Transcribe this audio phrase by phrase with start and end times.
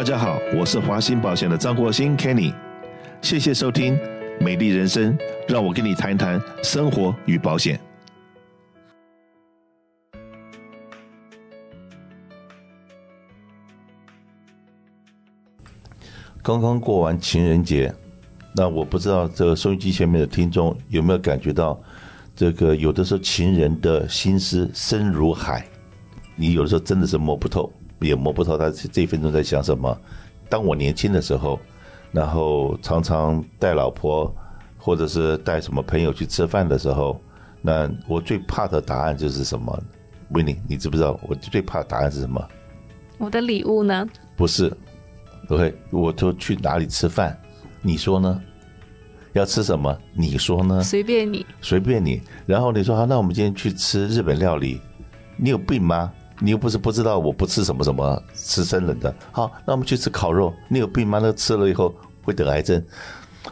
[0.00, 2.54] 大家好，我是华兴保险的张国兴 Kenny，
[3.20, 3.94] 谢谢收听
[4.40, 5.12] 《美丽人生》，
[5.46, 7.78] 让我跟你谈一谈生活与保险。
[16.42, 17.94] 刚刚过完情人节，
[18.54, 21.78] 那我不知道这个收音机前面的听众有没有感觉到，
[22.34, 25.62] 这个有的时候情人的心思深如海，
[26.36, 27.70] 你有的时候真的是摸不透，
[28.00, 29.96] 也摸不透他这一分钟在想什么。
[30.48, 31.58] 当我年轻的时候，
[32.12, 34.34] 然后常常带老婆
[34.76, 37.20] 或者是带什么朋友去吃饭的时候，
[37.62, 39.82] 那我最怕的答案就是什么
[40.32, 42.44] ？Winnie，你知不知道我最怕的答案是什么？
[43.18, 44.08] 我的礼物呢？
[44.36, 44.72] 不是。
[45.48, 47.38] OK，我就去哪里吃饭？
[47.82, 48.40] 你说呢？
[49.32, 49.96] 要吃什么？
[50.14, 50.82] 你说呢？
[50.82, 52.20] 随便你，随便你。
[52.46, 54.80] 然后你说好，那我们今天去吃日本料理。
[55.36, 56.12] 你有病吗？
[56.40, 59.14] 你又不是不知道我不吃什么什么吃生冷的。
[59.30, 60.52] 好，那我们去吃烤肉。
[60.68, 61.20] 你有病吗？
[61.22, 62.82] 那吃了以后会得癌症。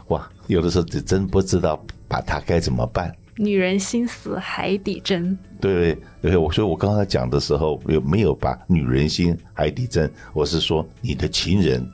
[0.07, 3.15] 哇，有的时候你真不知道把它该怎么办。
[3.35, 10.11] 女人心思海底针，对对，我所以我刚才讲的时候有没有把女人心海底针？
[10.33, 11.89] 我是说你的情人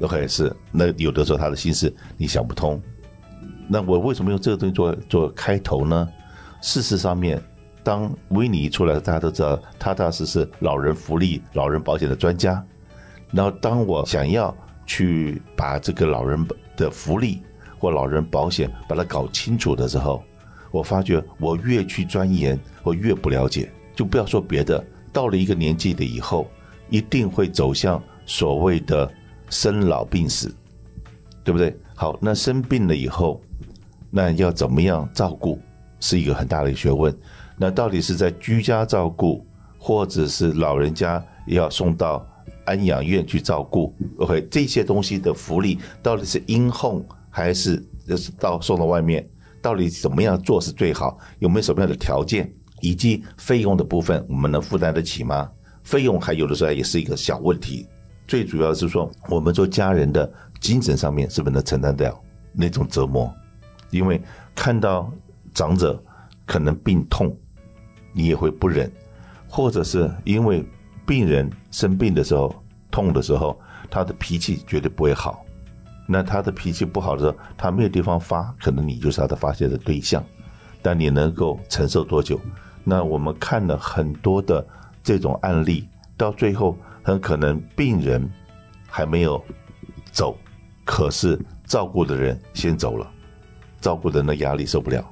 [0.00, 2.80] ，OK 是那有的时候他的心思你想不通，
[3.68, 6.08] 那我为什么用这个东西做做开头呢？
[6.62, 7.38] 事实上面，
[7.82, 12.64] 当维尼出来，大家都知道踏踏实实老人福利、老人保险的专家。
[13.32, 14.54] 然后当我想要
[14.86, 17.40] 去把这个老人的福利
[17.78, 20.22] 或老人保险把它搞清楚的时候，
[20.70, 23.70] 我发觉我越去钻研，我越不了解。
[23.94, 26.50] 就不要说别的，到了一个年纪的以后，
[26.88, 29.10] 一定会走向所谓的
[29.50, 30.54] 生老病死，
[31.44, 31.76] 对不对？
[31.94, 33.40] 好，那生病了以后，
[34.10, 35.60] 那要怎么样照顾，
[36.00, 37.14] 是一个很大的学问。
[37.56, 39.46] 那到底是在居家照顾，
[39.78, 42.26] 或者是老人家要送到
[42.64, 49.26] 安养院去照顾？OK，这些东西的福利到底是 in home 还是就是到送到外面？
[49.60, 51.18] 到底怎么样做是最好？
[51.38, 52.52] 有没有什么样的条件？
[52.80, 55.48] 以及费用的部分，我们能负担得起吗？
[55.84, 57.86] 费用还有的时候也是一个小问题。
[58.26, 60.28] 最主要是说，我们做家人的
[60.60, 62.20] 精神上面是不是能承担得了
[62.52, 63.32] 那种折磨？
[63.90, 64.20] 因为
[64.54, 65.08] 看到
[65.54, 66.02] 长者
[66.46, 67.36] 可能病痛，
[68.12, 68.88] 你也会不忍；
[69.48, 70.64] 或者是因为
[71.06, 72.54] 病人生病的时候、
[72.90, 73.60] 痛的时候，
[73.90, 75.44] 他的脾气绝对不会好。
[76.06, 80.22] 那他的脾气不好的时候，他没有地方发，可能你就是他的发泄的对象。
[80.82, 82.40] 但你能够承受多久？
[82.82, 84.66] 那我们看了很多的
[85.02, 88.28] 这种案例，到最后很可能病人
[88.88, 89.40] 还没有
[90.10, 90.36] 走，
[90.84, 93.08] 可是照顾的人先走了，
[93.80, 95.08] 照顾的人的压力受不了，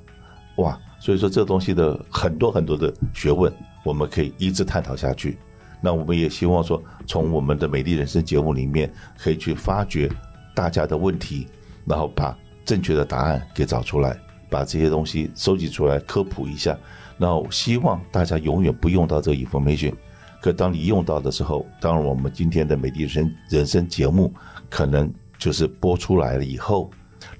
[0.56, 0.76] 哇！
[1.00, 3.52] 所以说这东西的很多很多的学问，
[3.82, 5.36] 我们可以一直探讨下去。
[5.80, 10.08] 那我们也希望说，从我们的美丽人生节目里面，可以去发掘。
[10.52, 11.46] 大家的问题，
[11.86, 14.18] 然后把正确的答案给找出来，
[14.50, 16.76] 把这些东西收集出来科普一下，
[17.16, 19.94] 然后希望大家永远不用到这个 information。
[20.42, 24.34] 可当你用到的时候，当然我们今天的美丽人生人生节目
[24.68, 26.90] 可能就是播出来了以后，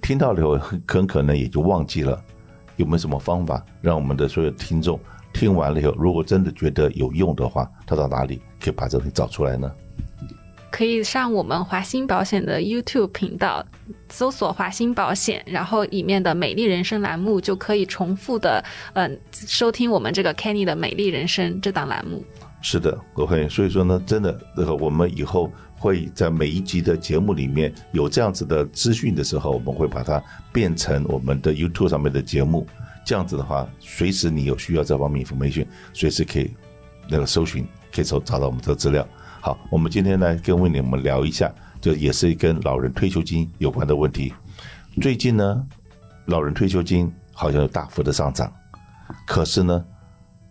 [0.01, 2.19] 听到了以后很可能也就忘记了。
[2.81, 4.99] 有没有什么方法让我们的所有听众
[5.33, 9.71] 听完了以后，如果真的觉得有用的话，他到哪里可以把这东西找出来呢？
[10.71, 13.65] 可以上我们华兴保险的 YouTube 频道，
[14.09, 18.65] 搜索华兴保险，然后里面的美丽人生栏目就可以重复的，
[18.95, 22.25] 嗯、呃，收听我们这个 Kenny 的美丽人生这档栏目。
[22.63, 23.49] 是的，OK。
[23.49, 32.67] 所以说呢，真的，这个我们以后会在每一集的节目里面有这样子的资讯的时候，我们会把它变成我们的 YouTube 上面的节目。
[33.03, 36.51] 这样子的话，随时你有需要这方面 information，随时可以
[37.09, 39.09] 那个搜寻，可以找找到我们的资料。
[39.41, 44.35] 好，我们今天来跟维尼们聊一下，就也是跟老人退休金有关的问题。
[45.01, 45.67] 最近呢，
[46.27, 48.53] 老人退休金好像有大幅的上涨，
[49.27, 49.83] 可是呢，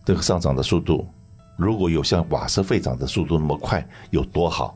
[0.04, 1.08] 这个上涨的速度，
[1.56, 4.76] 如果有像瓦斯费涨的速度那么快，有多好？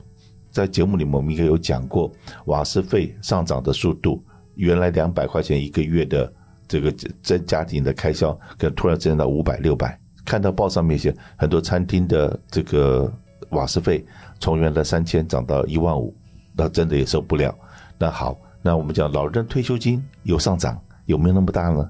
[0.54, 2.10] 在节目里面我们应该有讲过，
[2.46, 4.24] 瓦斯费上涨的速度，
[4.56, 6.32] 原来两百块钱一个月的
[6.68, 6.90] 这个
[7.22, 10.00] 增家庭的开销，可突然增到五百、六百。
[10.24, 13.12] 看到报上面写很多餐厅的这个。
[13.50, 14.04] 瓦斯费
[14.40, 16.12] 从原来三千涨到一万五，
[16.56, 17.54] 那真的也受不了。
[18.00, 21.88] 那好，那我们讲老人退休金有上涨，有没有那么大呢？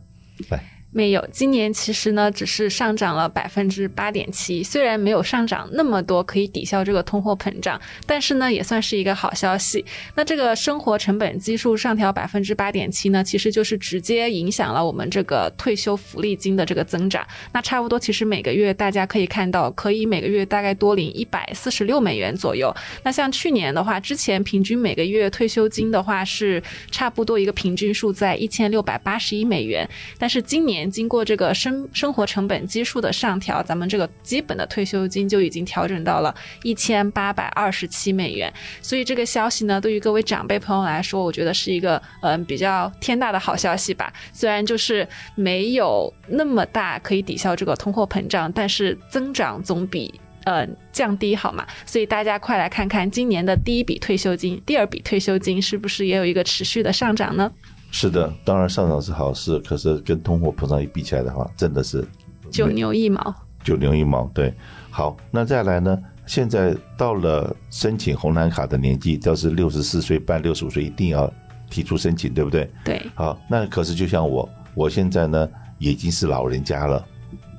[0.50, 0.62] 来，
[0.96, 9.84] 没有，今年其实呢，只是上涨了百分之八点七，虽然没有上涨那么多，可以抵消这个通货膨胀，但是呢，也算是一个好消息。
[10.14, 17.26] 那这个生活成本基数上调百分之八点七呢，其实就是直接影响了我们这个退休福利金的这个增长。
[17.52, 22.72] 那差不多，其实每个月大家可以看到，可以每个月大概多领一百四十六美元左右。
[23.02, 26.62] 那像去年的话，之前平均每个月退休金的话是
[26.92, 29.90] 差不多一个平均数在一千六百八十一美元，
[30.20, 30.83] 但是今年。
[30.90, 36.34] 经过这个生生活成本基数的上调，咱们这个基本的退休金就已经调整到了
[36.64, 38.52] 一千八百二十七美元。
[38.82, 44.12] 所以这个消息呢，对于各位长辈朋友来说，我觉得是一个嗯、比较天大的好消息吧。
[44.32, 50.14] 虽然就是没有那么大可以抵消这个通货膨胀，但是增长总比
[50.46, 51.66] 呃降低好嘛。
[51.86, 57.52] 所以大家快来看看今年的第一笔退休金、第二笔退休金是不是也有一个持续的上涨呢？
[57.96, 62.04] 是的，当然上涨是好事，可是跟通货膨胀一比起来的话，真的是
[62.52, 63.34] 九牛一毛。
[63.64, 64.52] 九牛一毛，对。
[64.90, 65.98] 好，那再来呢？
[66.26, 71.32] 现在到了申请红蓝卡的年纪，就是六十四岁半、六十五岁，一定要
[71.70, 72.68] 提出申请，对不对？
[72.84, 73.00] 对。
[73.14, 75.48] 好，那可是就像我，我现在呢，
[75.78, 77.06] 已经是老人家了。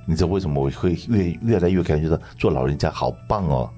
[0.04, 3.70] 你知道为什么我会越越来越感觉到做老人家好棒哦？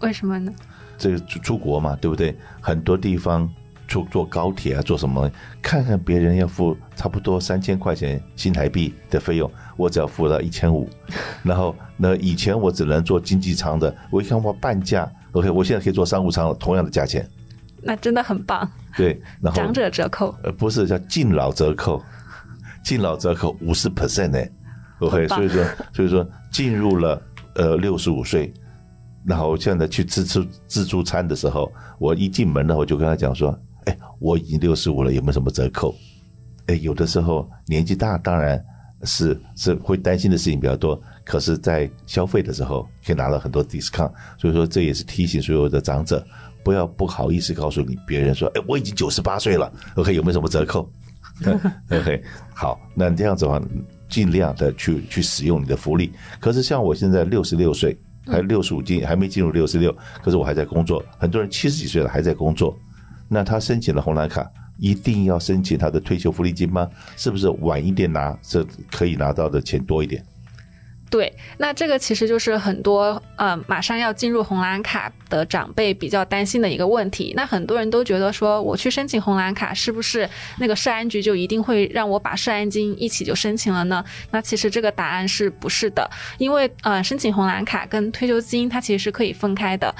[0.00, 0.52] 为什么呢？
[0.96, 2.36] 这个出出国嘛，对不对？
[2.60, 3.52] 很多地方。
[3.88, 5.28] 坐坐高铁啊，坐什么？
[5.62, 10.88] 看看别人要付差不多三千块钱新台币的费用，我只要付到一千五。
[11.42, 17.26] 然后那以前我只能坐经济舱的，我一看我半价，OK，我现在可以坐商务舱了，同样的价钱。
[17.80, 18.70] 那真的很棒。
[18.94, 22.02] 对，然后长者折扣，呃，不是叫敬老折扣，
[22.84, 24.44] 敬老折扣五十 percent 呢
[24.98, 25.64] ，OK，所以说
[25.94, 27.22] 所以说进入了
[27.54, 28.52] 呃六十五岁，
[29.24, 33.58] 然后现在去吃吃自助餐的时候，我一进门呢，我就跟他讲说。
[33.88, 35.94] 哎，我已经六十五了，有没有什么折扣？
[36.66, 38.62] 哎，有的时候年纪大，当然
[39.04, 41.00] 是是会担心的事情比较多。
[41.24, 46.26] 可是，在消费的时候可以拿到很多 discount，所以说这也是提醒所有的长者，
[46.62, 50.90] 不要不好意思告诉你别人说，哎，我已经九十八岁了，OK，有没有什么折扣？
[51.90, 52.22] OK，
[52.54, 53.62] 好，那这样子的话，
[54.08, 56.12] 尽量的去去使用你的福利。
[56.40, 57.96] 可是像我现在六十六岁，
[58.26, 61.04] 还六十五斤，还没进入六十六，可是我还在工作。
[61.18, 62.76] 很多人七十几岁了还在工作。
[63.28, 64.48] 那他申请了红蓝卡，
[64.78, 66.88] 一定要申请他的退休福利金吗？
[67.16, 70.24] 是不是晚一点拿，这可以拿到的钱多一点？
[71.10, 77.32] 对，那这个其实就是很多呃，马上要进入红蓝卡的长辈比较担心的一个问题。
[77.34, 80.28] 那很多人都觉得说，我去申请红蓝卡，是不是
[80.58, 84.04] 那个社安局就一定会让我把社安金一起就申请了呢？
[84.30, 86.06] 那其实这个答案是不是的？
[86.36, 89.94] 因为呃，申请红蓝卡跟退休金它其实是可以分开的。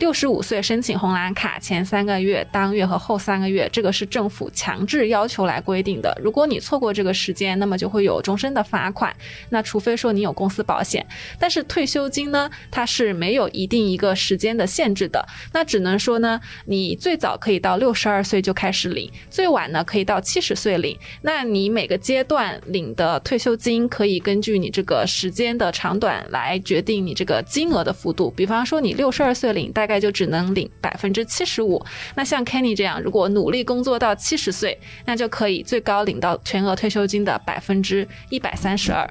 [0.00, 6.18] 六十五岁申请红蓝卡前三个月、当月和后三个月，这个是政府强制要求来规定的。
[6.22, 9.14] 如果你错过这个时间，那么就会有终身的罚款。
[9.50, 11.06] 那除非说你有公司保险，
[11.38, 15.22] 但是退休金呢，它是没有一定一个时间的限制的。
[15.52, 20.98] 那只能说呢，你最早可以到六十二岁就开始领，最晚呢可以到七十岁领。
[21.20, 28.30] 那你每个阶段领的退休金可以根据你这个时间的长短来决定你这个金额的幅度。
[28.30, 31.84] 比方说你六十二岁领，大概大概就只能领百分之七十五。
[32.14, 39.04] 那像 Kenny 这样，如果努力工作到七十岁，那就可以最高领到全额退休金的百分之一百三十二。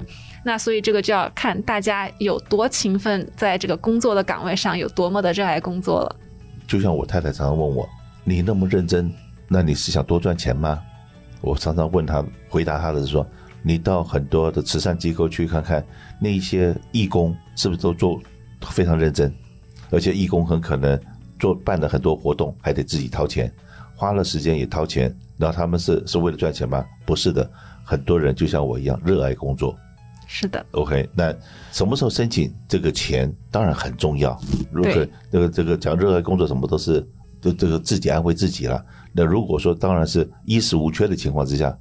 [0.46, 6.16] 那所以这个就要看大家有多勤奋，在这个工作的岗位上有多么的热爱工作了。
[6.66, 7.86] 就像我太太常常问我
[8.24, 9.12] ：“你那么认真，
[9.50, 10.82] 那你是想多赚钱吗？”
[11.44, 13.28] 我常常问她，回答她的是说
[13.62, 15.86] ：“你到很多的慈善机构去看看，
[16.22, 18.18] 那些义工是不是都做
[18.62, 19.30] 非常认真？”
[19.92, 21.00] 而且义工很可能
[21.40, 23.52] 做办了很多活动，还得自己掏钱，
[23.96, 25.16] 花了时间也掏钱。
[25.38, 26.86] 然后他们是是为了赚钱吗？
[27.06, 27.50] 不是的，
[27.84, 29.76] 很多人就像我一样热爱工作。
[30.28, 30.64] 是的。
[30.72, 31.34] OK，那
[31.72, 34.40] 什么时候申请这个钱当然很重要。
[34.72, 34.92] 如果
[35.32, 37.08] 这个这个讲热爱工作，什么都是
[37.42, 38.84] 都这个自己安慰自己了。
[39.14, 41.76] 那如果说当然是衣食无缺的情况之下，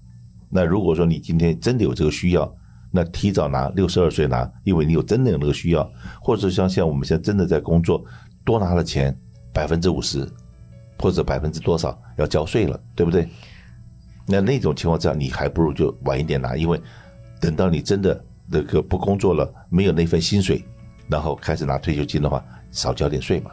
[0.49, 2.51] 那如果说你今天真的有这个需要。
[2.91, 5.89] 那提早拿六十二岁拿，因为你有真的有那个需要，
[6.21, 8.05] 或者像像我们现在真的在工作，
[8.45, 9.15] 多拿了钱
[9.53, 10.27] 百分之五十，
[10.99, 13.29] 或者百分之多少要交税了，对不对？
[14.27, 16.81] 那那种情况下，你还不如就晚一点拿，因为
[17.41, 20.65] 等到你真的那个不工作了，没有那份薪水，
[21.09, 23.51] 然后开始拿退休金的话，少交点税嘛。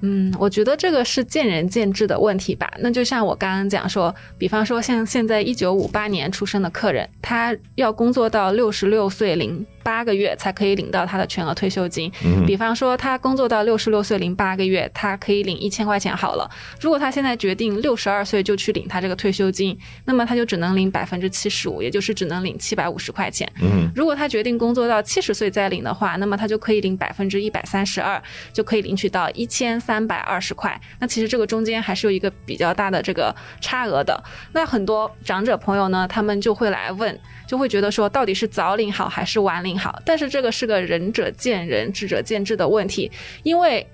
[0.00, 2.72] 嗯，我觉得这个是见仁见智的问题吧。
[2.78, 12.12] 那就像我刚刚讲说，比方说像现在一九五八年出生的客人，他要工作到六十六岁零八个月才可以领到他的全额退休金。
[12.24, 16.48] 嗯，比方说他工作到六十六岁零八个月，他可以领一千块钱好了。
[16.80, 23.50] 如果他现在决定六十二岁就去领他这个退休金，那么他就只能领百分之七十五，也就是只能领七百五十块钱。
[23.60, 29.80] 嗯，如果他决定工作到七十岁再领的话，那么他就可以领百分之一百三十二，就可以领取到一千。
[29.88, 34.22] 三百二十块，那其实这个中间还是有一个比较大的这个差额的。
[34.52, 39.98] 那很多长者朋友呢，他们就会来问，就会觉得说，到底是早领好还是晚领好？
[40.04, 43.10] 但是这个是个仁者见仁，智者见智的问题，
[43.44, 43.88] 因为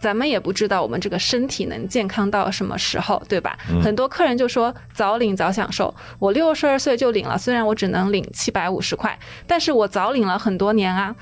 [0.00, 3.58] 咱们也不知道我们这个身体能健康到什么时候，对吧？
[3.72, 3.82] 嗯。
[3.82, 11.12] 很多客人就说早领早享受，我六十二岁就领了，虽然我只能领七百五十块，但是我早领了很多年啊。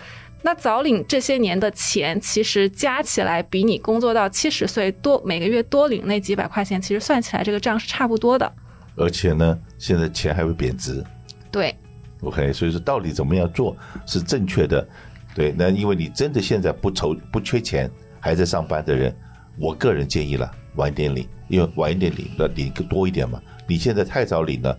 [0.42, 8.50] 那早领这些年的钱，其实加起来比你工作到七十岁多每个月多领那几百块钱，其实算起来这个账是差不多的。
[8.96, 11.04] 而且呢，现在钱还会贬值。
[11.50, 11.74] 对。
[12.22, 13.76] OK，所以说到底怎么样做
[14.06, 14.86] 是正确的？
[15.34, 19.14] 对，那因为你真的现在不愁不缺钱，还在上班的人，
[19.56, 23.40] 我个人建议了晚一点领，因为晚一点领那领个多一点嘛。
[23.68, 24.76] 你现在太早领了，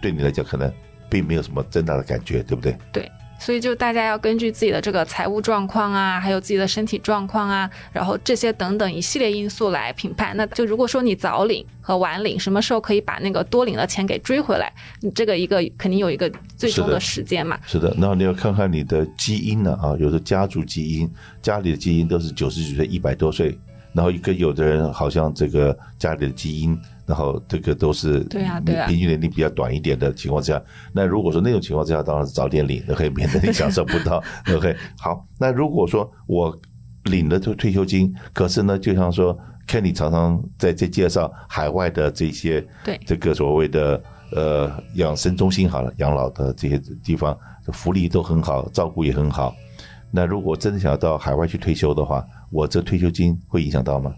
[0.00, 0.72] 对你来讲可能
[1.10, 2.76] 并没有什么增大的感觉，对不对？
[2.92, 3.10] 对。
[3.38, 10.36] 所以就大家要根据自己的这个财务状况啊，还有自己的身体状况啊，然后这些等等一系列因素来评判。
[10.36, 14.72] 那就如果说你早领和晚领，什么时候可以把那个多领的钱给追回来？
[15.00, 17.58] 你这个一个肯定有一个最终的时间嘛。
[17.66, 21.08] 是的，那你要看看你的基因呢啊，有的家族基因，
[21.42, 23.56] 家里的基因都是九十几岁、一百多岁，
[23.92, 26.76] 然后一个有的人好像这个家里的基因。
[27.06, 30.60] 然后这个都是对啊，对啊，平均年龄比较短一点的情况之下，
[30.92, 34.22] 那如果说那种情况之下，当然是早点领，那可以免得你 享受不到。
[34.52, 36.56] OK，好，那如果说我
[37.04, 47.36] 领了退退休金，可是呢，就像说 Kenny 常常在这介绍海外的这些对这个所谓的呃养生中心好了，养老的这些地方
[47.72, 49.54] 福利都很好，照顾也很好。
[50.10, 54.14] 那如果真的想要到海外去退休的话，我这退休金会影响到吗？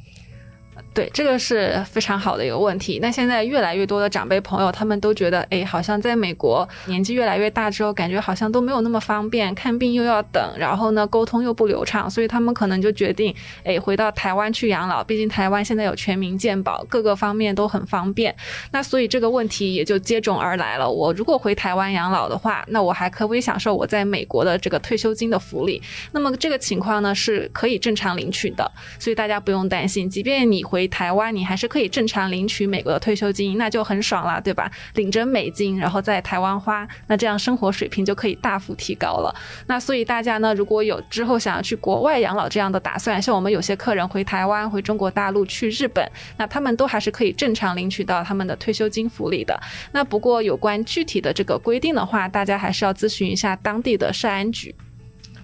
[0.95, 2.99] 对，这个是非常好的一个问题。
[3.01, 15.05] 那现在越来越多的长辈朋友，他们都觉得，哎，好像在美国年纪越来越大之后，感觉好像都没有那么方便，看病又要等，然后呢，沟通又不流畅，所以他们可能就决定，哎，回到台湾去养老。
[15.05, 18.35] 毕竟台湾现在有全民健保，各个方面都很方便。
[18.73, 20.91] 那所以这个问题也就接踵而来了。
[20.91, 25.81] 我如果回台湾养老的话，那我还可不可以享受我在美国的这个退休金的福利？
[26.13, 28.69] 那么这个情况呢，是可以正常领取的。
[28.99, 34.71] 所以大家不用担心，即便你回回台湾你还是可以正常领取美国的退休金，那就很爽了，对吧？
[34.95, 39.35] 领着美金，然后在台湾花，那这样生活水平就可以大幅提高了。
[39.67, 49.61] 那所以大家呢，如果有之后想要去国外养老这样的打算，像我们有些客人回台湾、回中国大陆、去日本，那他们都还是可以正常领取到他们的退休金福利的。
[49.91, 54.73] 那不过有关具体的这个规定的话，大家还是要咨询一下当地的社安局。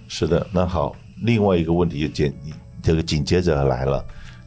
[0.06, 2.32] 是的，那好，另外一个问题就紧
[2.80, 4.04] 这个紧接着来了。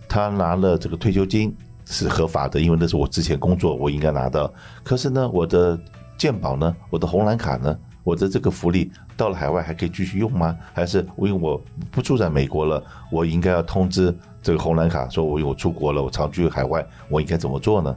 [0.07, 4.51] 他拿了这个退休金是合法的，因为那是我之前工作，我应该拿到。
[4.83, 5.79] 可是呢，我的
[6.17, 10.57] 健保呢，我的红蓝卡呢，我的这个福利到了海外还可以继续用吗？
[10.73, 11.61] 还是因为我
[11.91, 17.95] 不住在美国了，我应该要通知这个红蓝卡，说我有出国了，我常居海外，我应该怎么做呢？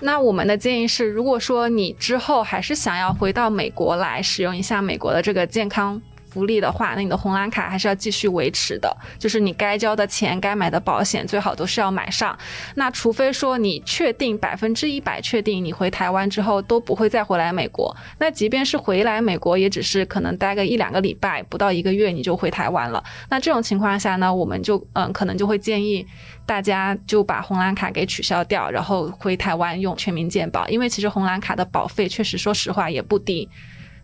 [0.00, 6.00] 那我们的建议是，如果说你之后还是想要回到美国来使用一下美国的这个健康。
[6.30, 12.38] 福利的话，那你的红蓝卡还是要继续维持的，就是你该交的钱、该买的保险，最好都是要买上。
[12.76, 23.02] 那除非说你确定百分之一百确定你回台湾之后都不会再回来美国，那即便是回来美国，也只是可能待个一两个礼拜，不到一个月你就回台湾了。
[23.28, 26.06] 那这种情况下呢，我们就嗯，可能就会建议
[26.46, 33.48] 大家就把红蓝卡给取消掉，然后回台湾用全民健保，因为其实红蓝卡的保费确实说实话也不低，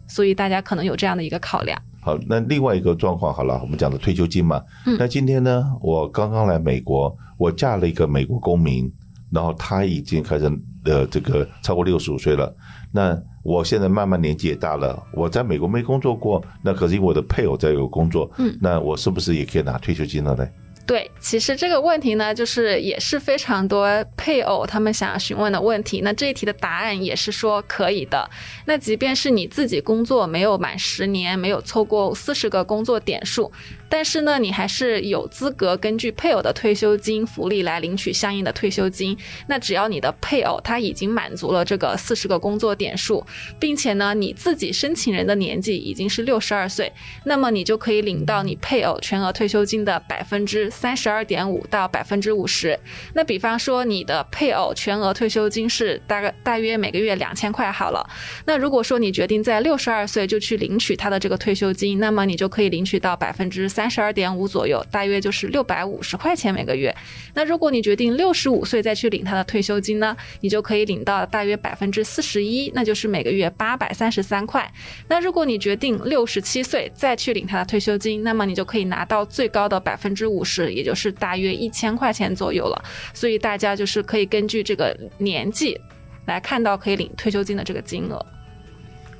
[0.09, 1.81] 所以大家可能有这样的一个考量。
[2.07, 4.63] 好，那另外一个状况好了，我们讲的退休金嘛。
[4.87, 4.97] 嗯。
[4.97, 8.89] 那今天呢，我刚刚来美国，我嫁了一个美国公民，
[9.29, 10.49] 然后他已经开始
[10.85, 12.55] 呃这个超过六十五岁了。
[12.93, 20.47] 那我现在慢慢年纪也大了，我在美国没工作过，那可是因为我的配偶在有工作，嗯，那我是不是也可以拿退休金了呢？
[20.87, 26.01] 对，其实这个问题呢，就是也是非常多配偶他们想要询问的问题。
[26.03, 28.31] 那这一题的答案也是说可以的。
[28.67, 33.51] 那即便是你自己工作没有满十年，没有凑过四十个工作点数，
[33.89, 39.17] 但是呢，你还是有资格根据配偶的退休金福利来领取相应的退休金。
[39.49, 43.25] 那只要你的配偶他已经满足了这个四十个工作点数，
[43.59, 46.93] 并且呢，你自己申请人的年纪已经是六十二岁，
[47.25, 52.79] 那么你就可以领到你配偶全额退休金的百分之三十二点五到百分之五十。
[53.15, 58.09] 那比方说，你的配偶全额退休金是大概大约每个月两千块好了。
[58.45, 66.95] 那如果说你决定在六十二岁就去领取他的这个退休金，那么你就可以领取到百分之三十二点五左右，大约就是六百五十块钱每个月。
[67.35, 74.67] 那如果你决定六十五岁再去领他的退休金呢，你就可以领到大约百分之四十一，那就是每个月八百三十三块。
[75.09, 82.83] 那如果你决定六十七岁再去领他的退休金，那么你就可以拿到最高的百分之五十，也就是大约一千块钱左右了。
[83.13, 85.79] 所以大家就是可以根据这个年纪
[86.25, 88.25] 来看到可以领退休金的这个金额。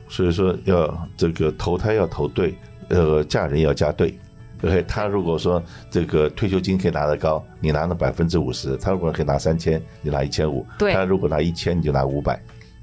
[0.09, 2.55] 所以说要这个投胎要投对，
[2.89, 4.17] 呃，嫁人要嫁对。
[4.63, 12.41] OK，他如果说这个退休金可以拿得高，你拿了百分之五十；他如果可以拿三千，你拿一千五；对，他如果拿一千，你就拿五百。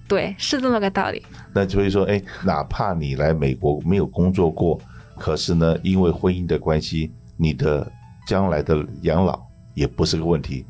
[0.08, 1.24] 对，是这么个道理。
[1.54, 4.80] 那所以说，哎，哪怕你来美国没有工作过，
[5.18, 7.90] 可是呢，因为婚姻的关系，你的
[8.28, 9.42] 将来的养老
[9.74, 10.66] 也不是个问题。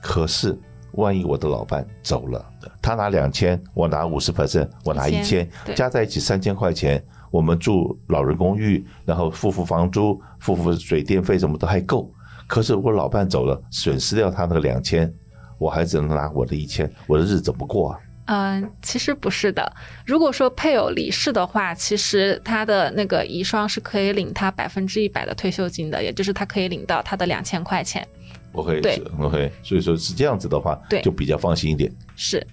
[0.00, 0.56] 可是，
[0.92, 2.44] 万一我的老伴走了，
[2.80, 7.02] 他拿两千，我拿五十 percent，我拿一千，加在一起三千块钱。
[7.34, 12.08] 我们住老人公寓，然后付付房租、付付水电费，什么都还够。
[12.46, 15.12] 可是我老伴走了，损失掉他那个两千，
[15.58, 17.98] 我还只能拿我的一千，我的日子怎么过啊？
[18.26, 19.72] 嗯，其实不是的。
[20.06, 28.06] 如果说配偶离世的话，其实他的那个遗孀是可以领他百分之一百的退休金的，也就是他可以领到他的两千块钱。
[28.52, 31.90] OK，对，OK，所以说是这样子的话，对，就比较放心一点。
[32.14, 32.46] 是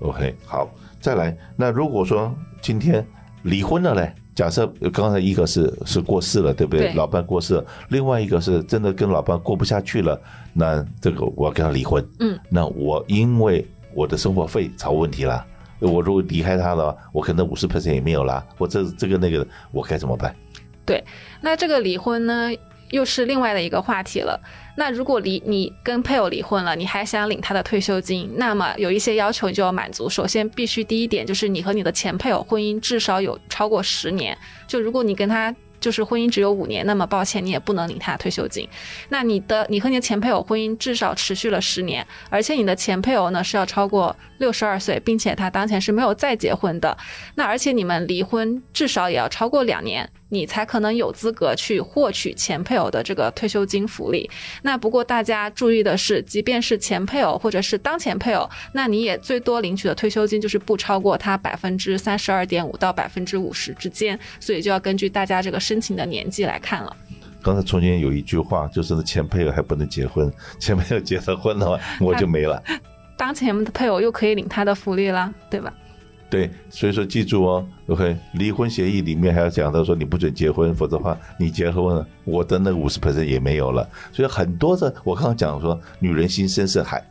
[0.00, 0.68] ，OK，好，
[1.00, 1.34] 再来。
[1.56, 2.30] 那如果说
[2.60, 3.02] 今天。
[3.48, 4.12] 离婚了嘞？
[4.34, 6.86] 假设刚才一个是是过世了，对不对？
[6.86, 6.94] 对。
[6.94, 10.20] 老伴过世了，另外一个是真的跟老伴过不下去了，
[10.52, 12.06] 那这个我要跟他离婚。
[12.20, 12.38] 嗯。
[12.48, 15.44] 那我因为我的生活费出问题了，
[15.80, 20.32] 我如果离开他了，我可能五十 percent 也没有了，或这这个那个，我该怎么办？
[20.86, 21.02] 对，
[21.40, 22.50] 那这个离婚呢，
[22.90, 24.40] 又是另外的一个话题了。
[24.76, 30.08] 那如果离你跟配偶离婚了，你还想领他的退休金，那么有一些要求你就要满足。
[30.08, 34.36] 首先，必须第一点就是你和你的前配偶婚姻至少有超过十年。
[34.66, 38.68] 就如果你跟他就是婚姻只有五年，那么抱歉，你也不能领他退休金。
[39.08, 46.96] 那你的你和你的前配偶婚姻至少持续了十年，而且你的前配偶呢是要超过六十二岁，并且他当前是没有再结婚的。
[47.34, 50.08] 那而且你们离婚至少也要超过两年。
[50.30, 54.28] 你才可能有资格去获取前配偶的这个退休金福利。
[54.60, 64.20] 那不过大家注意的是，即便是前配偶或者是当前配偶，那你也最多领取的退休金就是不超过他百分之三十二点五到百分之五十之间。
[64.38, 66.94] 所以就要根据大家这个申请的年纪来看了。
[67.40, 72.62] 刚才中间有一句话，就是前配偶还不能结婚，前配偶结了婚的话，我就没了。
[73.18, 75.74] 当前的配偶又可以领他的福利了，对吧？
[76.30, 83.88] 对，所以说记住哦，OK，离婚协议里面还要讲到说你不准结婚，否则的话你结婚了，我的那五十 percent 也没有了。
[84.12, 87.02] 所以很多的，我刚刚讲说女人心深似海，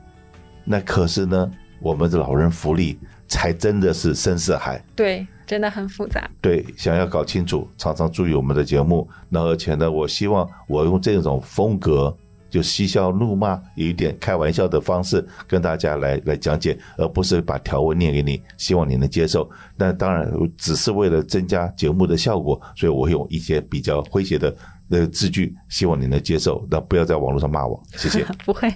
[0.64, 4.82] 那可是呢，我们的老人福利才真的是深似海。
[4.96, 6.30] 对，真的很复杂。
[6.40, 9.10] 对，想要搞清楚，常常注意我们的节目。
[9.28, 12.16] 那而且呢，我希望我用这种风格。
[12.50, 19.50] 就嬉笑怒骂，有一点开玩笑的方式跟大家来来讲解，而不是把条文念给你，希望你能接受。
[19.76, 24.56] 那当然，只是为了增加节目的效果，所以我用一些比较诙谐的
[24.90, 26.66] 呃字句，希望你能接受。
[26.70, 28.26] 那不要在网络上骂我，谢谢。
[28.46, 28.74] 不会。